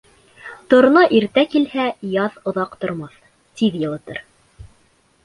[0.73, 3.21] Торна иртә килһә, яҙ оҙаҡ тормаҫ,
[3.63, 4.23] тиҙ йылытыр.